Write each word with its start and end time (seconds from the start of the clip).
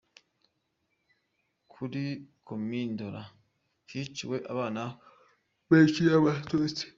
Kuri 1.71 2.03
Komini 2.47 2.91
Ndora, 2.93 3.21
hiciwe 3.89 4.37
abana 4.53 4.83
benshi 5.69 5.99
b’Abatutsi. 6.09 6.83